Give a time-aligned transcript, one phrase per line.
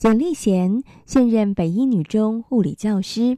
[0.00, 3.36] 简莉娴现任北一女中物理教师，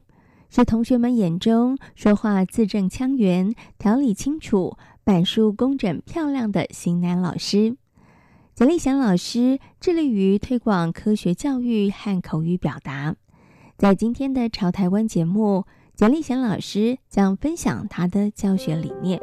[0.49, 7.75] 是同学们眼中说话字正腔圆、条理清楚、板书工整漂亮的型男老师。
[8.55, 13.17] 简莉娴老师致力于推广科学教育和口语表达。
[13.77, 19.19] 在今天的《潮台湾》节目，简莉娴老师将分享她的教学理念。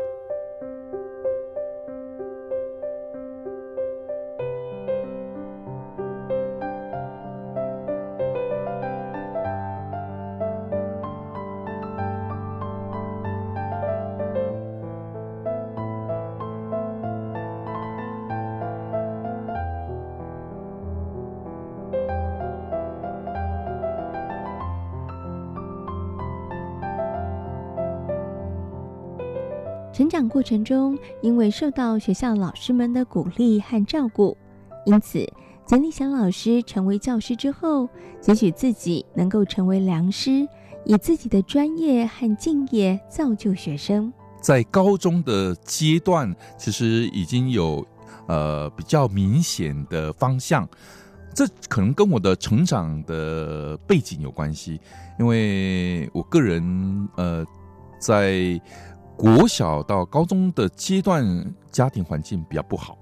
[30.00, 34.34] 成长过程中，因为受到学校老师们的鼓励和照顾，
[34.86, 35.30] 因此
[35.66, 37.86] 简立祥老师成为教师之后，
[38.18, 40.48] 期许自己能够成为良师，
[40.86, 44.10] 以自己的专业和敬业造就学生。
[44.40, 47.86] 在高中的阶段，其实已经有
[48.26, 50.66] 呃比较明显的方向，
[51.34, 54.80] 这可能跟我的成长的背景有关系，
[55.18, 57.44] 因为我个人呃
[57.98, 58.58] 在。
[59.20, 61.22] 国小到高中的阶段，
[61.70, 62.96] 家庭环境比较不好。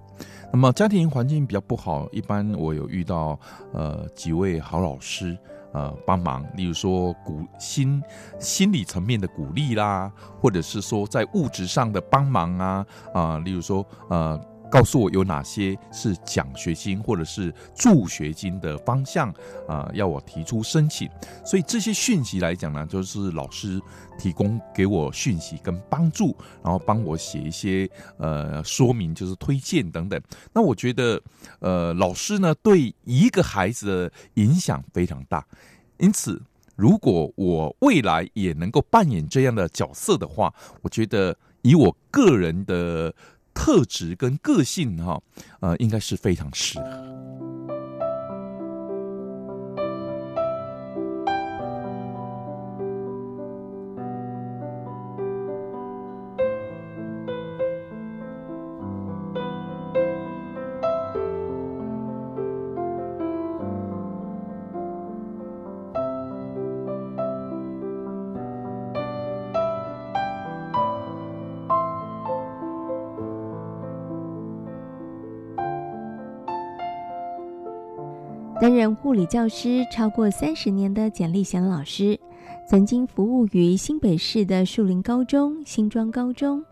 [0.52, 3.38] 那么家庭环境比较不好，一般我有遇到
[3.72, 5.38] 呃几位好老师
[5.72, 8.02] 呃帮忙，例如说鼓心
[8.40, 10.10] 心理层面的鼓励啦，
[10.40, 14.40] 或者是说在物质上的帮忙啊啊、例如说呃。
[14.70, 19.32] 告诉我有哪些是奖学金或者是助学金的方向
[19.66, 21.08] 啊、要我提出申请。
[21.44, 23.80] 所以这些讯息来讲呢，就是老师
[24.18, 30.20] 提供给我讯息跟帮助，然后帮我写一些呃说明，就是推荐等等。
[30.52, 31.20] 那我觉得
[31.60, 35.46] 呃老师呢对一个孩子的影响非常大，
[35.98, 36.40] 因此
[36.76, 40.52] 如果我未来也能够扮演这样的角色的话，
[40.82, 43.14] 我觉得以我个人的。
[43.58, 45.20] 特质跟个性哈，
[45.58, 47.27] 呃，应该是非常适合。
[78.68, 82.20] 担任物理教师超过三十年的简立贤老师，
[82.68, 86.62] 曾经服务于新北市的树林高中、新庄高中。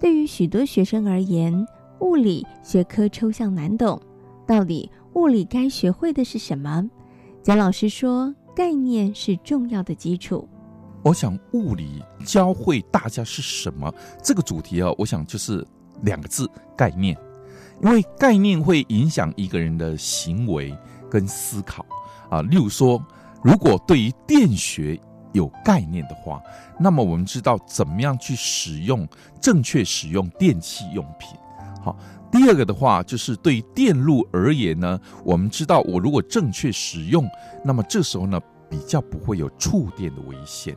[0.00, 1.66] 对于许多学生而言，
[2.00, 4.00] 物理学科抽象难懂，
[4.46, 6.88] 到底物理该学会的是什么？
[7.42, 10.48] 简老师说，概念是重要的基础。
[11.02, 13.94] 我想，物理教会大家是什么？
[14.22, 15.62] 这个主题啊，我想就是
[16.04, 17.14] 两个字：概念。
[17.82, 20.74] 因为概念会影响一个人的行为。
[21.14, 21.86] 跟思考
[22.28, 23.00] 啊，例如说，
[23.40, 25.00] 如果对于电学
[25.32, 26.42] 有概念的话，
[26.76, 29.06] 那么我们知道怎么样去使用，
[29.40, 31.38] 正确使用电器用品。
[31.80, 31.96] 好，
[32.32, 37.24] 第二个的话，就是对于电路而言呢，我们知道我如果正确使用，
[37.64, 40.76] 那么这时候呢，比较不会有触电的危险。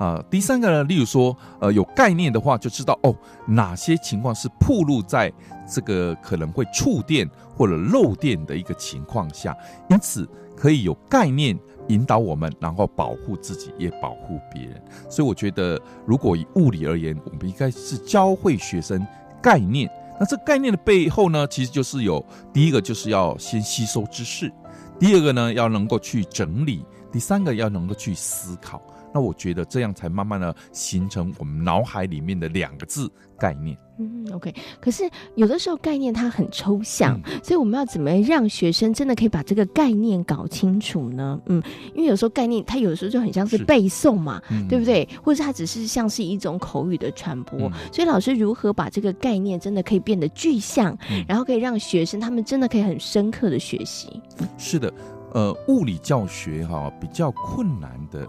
[0.00, 3.14] 啊、第三个呢，例如说，呃，有概念的话，就知道哦，
[3.46, 5.30] 哪些情况是暴露在
[5.70, 9.54] 这个可能会触电或者漏电的一个情况下，
[9.90, 11.54] 因此可以有概念
[11.88, 14.82] 引导我们，然后保护自己，也保护别人。
[15.10, 19.06] 所以我觉得，如果以物理而言，我们应该是教会学生
[19.42, 19.86] 概念。
[20.18, 24.50] 那这概念的背后呢，其实就是有第一个就是要先吸收知识，
[24.98, 28.80] 第二个呢要能够去整理，第三个要能够去思考。
[29.12, 33.76] 那我觉得这样才慢慢的形成我们脑海里面的两个字概念。
[33.98, 34.54] 嗯，OK。
[34.80, 41.38] 可是有的时候概念它很抽象，嗯，所以我们要怎么让学生真的可以把这个概念搞清楚呢？
[41.46, 41.62] 嗯，
[41.94, 44.40] 因为有时候概念它有的时候就很像是背诵嘛，
[44.70, 45.06] 对不对？
[45.22, 47.72] 或者它只是像是一种口语的传播，嗯。
[47.92, 54.22] 所以老师如何把这个概念真的可以变得具象，嗯，然后可以让学生他们真的可以很深刻的学习？
[54.56, 54.90] 是的。
[55.32, 58.28] 呃，物理教学哈、哦、比较困难的，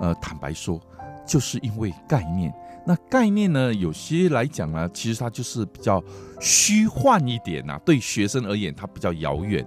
[0.00, 0.80] 呃，坦白说，
[1.26, 2.52] 就是因为概念。
[2.86, 6.02] 那概念呢，有些来讲呢，其实它就是比较
[6.40, 9.64] 虚幻一点呐、对学生而言，它比较遥远。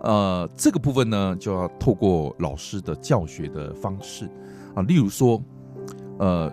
[0.00, 4.30] 呃，这个部分呢，就要透过老师的教学的方式
[4.74, 5.42] 啊，例如说，
[6.18, 6.52] 呃，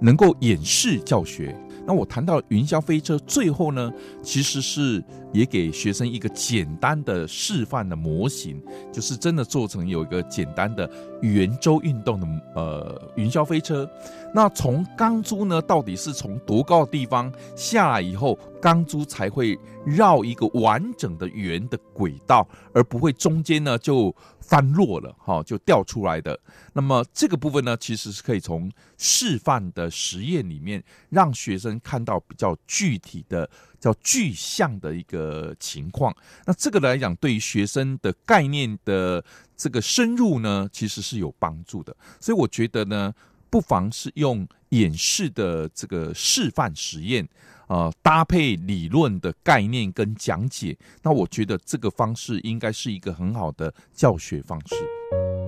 [0.00, 1.56] 能够演示教学。
[1.86, 3.92] 那我谈到云霄飞车，最后呢，
[4.22, 8.62] 其实是也给学生一个简单的示范的模型，
[8.92, 10.88] 就是真的做成有一个简单的
[11.22, 13.88] 圆周运动的呃云霄飞车。
[14.32, 26.38] 那从钢珠呢，到底是从多高的地方下来以后，钢珠才会绕一个完整的圆的轨道，而不会中间呢就翻落了，哈，就掉出来的。
[26.72, 33.48] 那么这个部分呢，其实是可以从示范的实验里面，让学生看到比较具体的、
[33.78, 36.14] 叫具象的一个情况。
[36.44, 39.24] 那这个来讲，对于学生的概念的
[39.56, 41.96] 这个深入呢，其实是有帮助的。
[42.20, 43.14] 所以我觉得呢。
[43.50, 47.28] 不妨是用演示的这个示范实验，
[47.66, 55.39] 呃，搭配理论的概念跟讲解，那我觉得这个方式应该是一个很好的教学方式。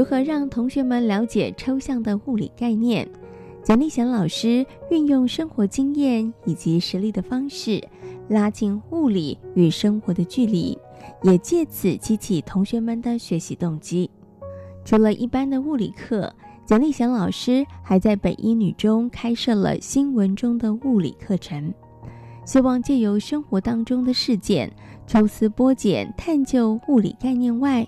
[0.00, 3.06] 如何让同学们了解抽象的物理概念？
[3.62, 7.86] 蒋立贤老师运用生活经验以及实例的方式，
[8.26, 10.78] 拉近物理与生活的距离，
[11.22, 14.10] 也借此激起同学们的学习动机。
[14.86, 21.74] 除了一般的物理课，蒋立贤老师还在北一女中开设了新闻中的物理课程，
[22.46, 24.72] 希望借由生活当中的事件，
[25.06, 27.86] 抽丝剥茧，探究物理概念外，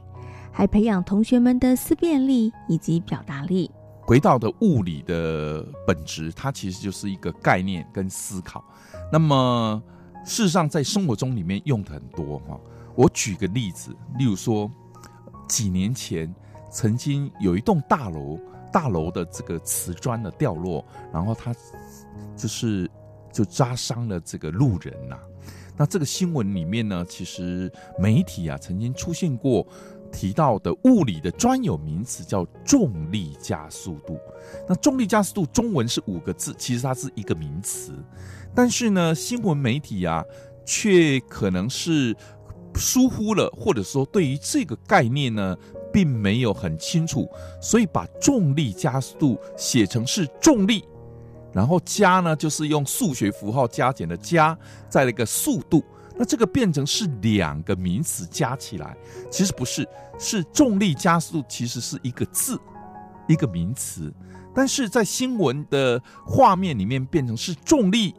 [0.53, 3.71] 还培养同学们的思辨力以及表达力。
[4.05, 8.63] 回到的物理的本质，它其实就是一个概念跟思考。
[9.11, 9.83] 那么，
[10.25, 12.61] 事实上在生活中里面用的很多哈。
[12.95, 14.71] 我举个例子，例如说，
[15.49, 16.33] 几年前
[16.71, 18.39] 曾经有一栋大楼，
[18.73, 21.55] 大楼的这个瓷砖的掉落，然后它
[22.37, 22.91] 就是
[23.33, 25.17] 就扎伤了这个路人呐、
[25.77, 29.67] 那这个新闻里面呢，其实媒体啊曾经出现过。
[30.13, 34.19] 提到的物理的专有名词叫重力加速度。
[34.69, 37.93] 那重力加速度中文是五个字，其实它是一个名词，
[38.55, 40.23] 但是呢，新闻媒体啊，
[40.65, 42.15] 却可能是
[42.75, 45.57] 疏忽了，或者说对于这个概念呢，
[45.93, 47.29] 并没有很清楚，
[47.61, 50.85] 所以把重力加速度写成是重力，
[51.53, 54.57] 然后加呢，就是用数学符号加减的加，
[54.89, 55.83] 再来一个速度。
[56.23, 58.97] 那这个变成是两个名词加起来，
[59.29, 59.85] 其实不是，
[60.21, 62.57] 是重力加速度，其实是一个字，
[63.27, 64.15] 一个名词，
[64.55, 68.15] 但是在新闻的画面里面变成是重力，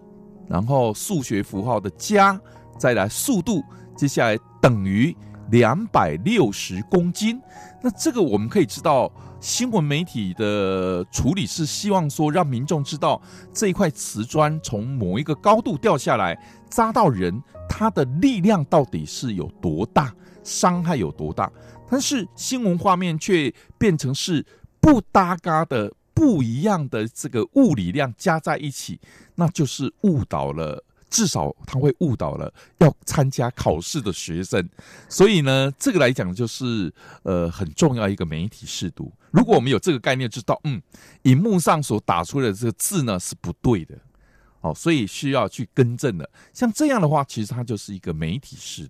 [0.49, 2.37] 然后数学符号的加，
[2.77, 3.63] 再来速度，
[3.95, 5.15] 接下来等于
[5.51, 7.41] 两百六十公斤。
[7.81, 13.21] 那这个我们可以知道，新闻媒体的处理是希望说让民众知道
[13.53, 16.37] 这一块瓷砖从某一个高度掉下来
[16.69, 17.41] 砸到人。
[17.67, 21.51] 它的力量到底是有多大，伤害有多大？
[21.89, 24.45] 但是新闻画面却变成是
[24.79, 28.99] 不搭嘎的、不一样的这个物理量加在一起，
[29.35, 30.83] 那就是误导了，
[31.13, 34.67] 至少他会误导了要参加考试的学生。
[35.07, 36.91] 所以呢，这个来讲就是
[37.21, 39.13] 呃很重要一个媒体试读。
[39.29, 40.81] 如果我们有这个概念，知道嗯，
[41.21, 43.95] 荧幕上所打出的这个字呢是不对的。
[44.61, 46.27] 哦，所以需要去更正的。
[46.51, 48.89] 像这样的话，其实它就是一个媒体试。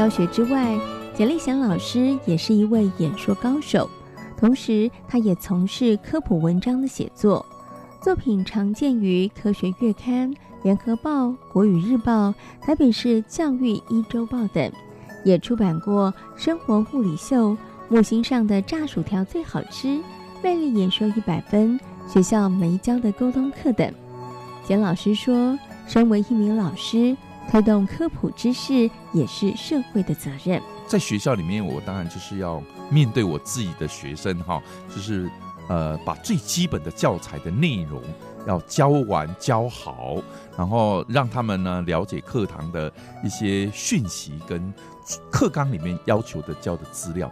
[0.00, 0.80] 教学之外，
[1.14, 3.86] 简立贤老师也是一位演说高手，
[4.34, 7.44] 同时他也从事科普文章的写作，
[8.00, 12.28] 作品常见于《科学月刊》《联合报》《国语日报》
[12.62, 14.72] 《台北市教育一周报》等，
[15.22, 16.10] 也出版过
[16.42, 17.50] 《生活物理秀》
[17.90, 19.88] 《木星上的炸薯条最好吃》
[20.42, 21.78] 《魅力演说一百分》
[22.10, 23.92] 《学校没教的沟通课》等。
[24.64, 27.14] 简老师说：“身为一名老师，
[27.50, 30.62] 推动科普知识也是社会的责任。
[30.86, 35.28] 在学校里面，我当然就是要面对我自己的学生，哈，就是
[35.68, 38.00] 呃，把最基本的教材的内容
[38.46, 40.22] 要教完教好，
[40.56, 42.92] 然后让他们呢了解课堂的
[43.24, 44.72] 一些讯息跟
[45.28, 47.28] 课纲里面要求的教的资料。”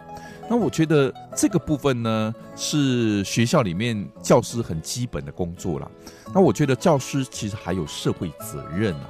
[0.51, 5.89] 那我觉得这个部分呢，是学校里面教师很基本的工作了。
[6.33, 9.09] 那我觉得教师其实还有社会责任啊。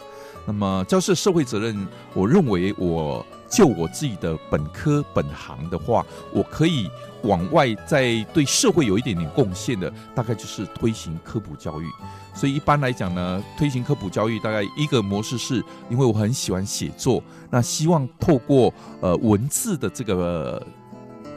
[0.50, 6.04] 那么教师社会责任，我认为我就我自己的本科本行的话，
[6.34, 6.90] 我可以
[7.22, 11.86] 往外在对社会有一点点贡献的，大概就是推行科普教育。
[12.34, 20.60] 所以一般来讲呢，推行科普教育大概一个模式是，因为我很喜欢写作，那希望透过呃文字的这个。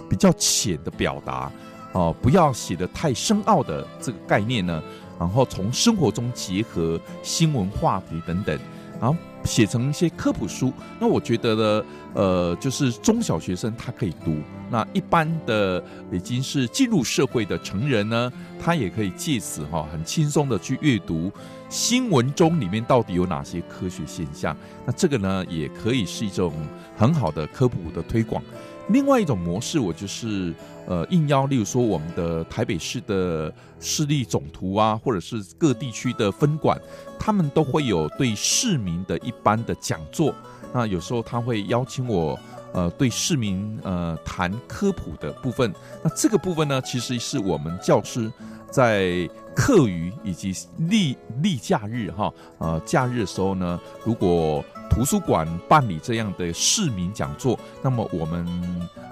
[0.09, 1.51] 比较浅的表达，
[1.93, 4.83] 哦，不要写得太深奥的这个概念呢，
[5.19, 8.59] 然后从生活中结合新闻话题等等，
[9.03, 10.73] 然后写成一些科普书。
[11.01, 14.37] 那我觉得呢，呃，就是中小学生他可以读，
[14.71, 15.83] 那一般的
[16.13, 21.33] 已经是进入社会的成人呢，他也可以借此哈很轻松的去阅读
[21.69, 24.57] 新闻中里面到底有哪些科学现象。
[24.87, 26.53] 那这个呢，也可以是一种
[26.97, 28.41] 很好的科普的推广。
[28.89, 30.53] 另外一种模式，我就是
[30.87, 36.79] 呃应邀，例如说我们的台北市的市立总图啊，或者是各地区的分馆，
[37.19, 40.35] 他们都会有对市民的一般的讲座。
[40.75, 42.39] 那有时候他会邀请我，
[42.73, 45.73] 呃，对市民呃谈科普的部分。
[46.03, 48.31] 那这个部分呢，其实是我们教师
[48.71, 58.47] 在课余以及例例假日哈，呃假日的时候呢，如果图书馆办理这样的市民讲座，那么我们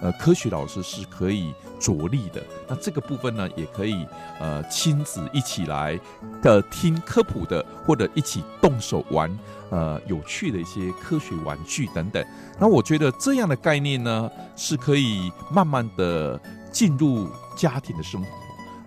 [0.03, 2.43] 呃科学老师是可以着力的。
[2.69, 4.07] 那这个部分呢，也可以
[4.39, 5.99] 呃亲子一起来
[6.43, 9.35] 的听科普的，或者一起动手玩
[9.71, 12.23] 呃有趣的一些科学玩具等等。
[12.59, 16.39] 那我觉得这样的概念呢，是可以慢慢的
[16.71, 18.29] 进入家庭的生活。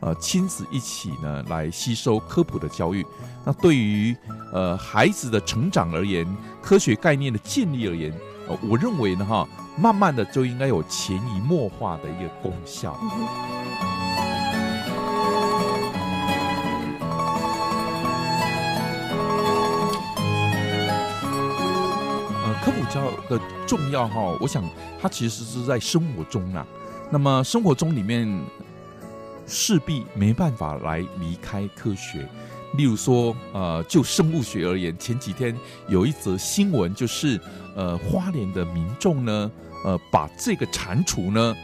[0.05, 3.07] 呃，亲子一起呢来吸收科普的教育，
[3.45, 4.13] 那对于
[4.51, 6.27] 呃孩子的成长而言，
[6.61, 8.11] 科学概念的建立而言，
[8.49, 9.47] 呃，我认为呢哈，
[9.79, 12.99] 慢慢的就应该有潜移默化的一个功效。
[22.43, 24.61] 呃，科普教育的重要哈，我想
[25.01, 26.67] 它其实是在生活中啊，
[27.09, 28.27] 那么生活中里面。
[29.45, 32.27] 势必没办法来离开科学，
[32.77, 35.55] 例如说，呃，就生物学而言，前几天
[35.87, 37.39] 有一则新闻，就是，
[37.75, 39.51] 呃，花莲的民众呢，
[39.83, 41.55] 呃，把这个蟾蜍呢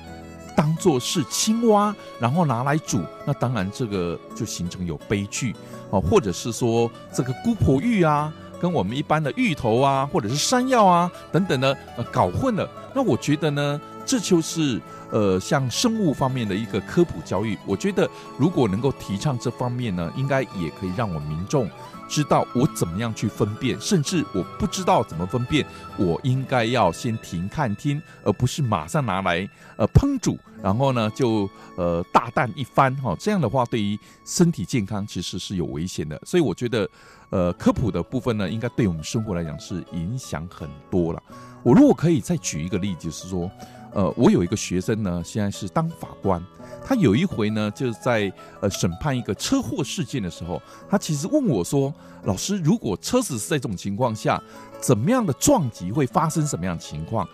[0.56, 5.56] 当作是青蛙，然后拿来煮，那当然这个就形成有悲剧，
[5.90, 13.80] 哦，或者是说这个姑婆芋啊，跟我们一般的芋头啊，或者是山药啊等等呢，呃，搞混了，那我觉得呢。
[14.10, 17.56] 这就是呃，像生物方面的一个科普教育。
[17.68, 21.70] 我觉得，如果能够提倡这方面呢，应该也可以让我们民众
[22.08, 25.64] 知道我怎么样去分辨，甚至我不知道怎么分辨，
[25.96, 29.48] 我应该要先停看听，而不是马上拿来
[29.78, 33.16] 呃烹煮，然后呢就呃大啖一番哈。
[33.20, 36.20] 这样的话，对于身体健康其实是有危险的。
[36.26, 36.90] 所以我觉得，
[37.30, 41.22] 呃，科普的部分呢，应该对我们生活来讲是影响很多了。
[41.62, 43.52] 我如果可以再举一个例子，就是说。
[43.94, 46.44] 呃，我有一个学生呢，现在是当法官。
[46.86, 48.32] 他有一回呢，就是在
[48.62, 51.94] 呃审判一个车祸事件的时候，他其实问我说
[52.24, 54.42] ：“老师，如果车子是在这种情况下，
[54.80, 57.28] 怎么样的撞击会发生什么样的情况？”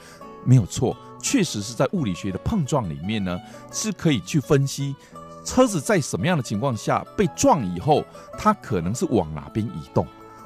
[0.46, 3.40] 没有错，确实是在物理学的碰撞里面呢，
[3.72, 4.96] 是可以去分析
[5.44, 8.04] 车子在什么样的情况下被撞以后，
[8.38, 10.06] 它可能是往哪边移动。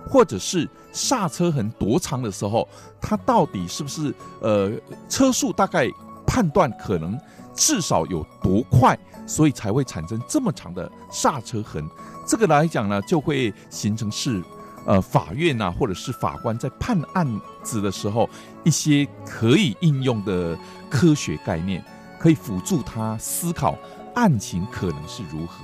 [0.10, 2.68] 或者是刹车痕多长的时候，
[3.00, 4.72] 它到底是不是呃
[5.08, 5.88] 车速大概
[6.26, 7.18] 判断可能
[7.54, 8.98] 至少有多快，
[9.28, 11.88] 所以才会产生这么长的刹车痕。
[12.26, 14.44] 这个来讲呢，就会形成是
[14.86, 18.28] 呃法院呐、或者是法官在判案子的时候
[18.64, 20.58] 一些可以应用的
[20.90, 21.84] 科学概念，
[22.20, 23.76] 可以辅助他思考
[24.16, 25.64] 案情可能是如何。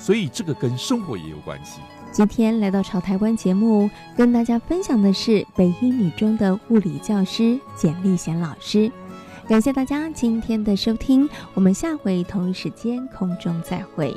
[0.00, 1.80] 所以这个跟生活也有关系。
[2.10, 8.90] 今天来到《朝台湾》节目，跟大家分享的是北一女中的物理教师简立贤老师。
[9.46, 14.16] 感谢大家今天的收听，我们下回同一时间空中再会。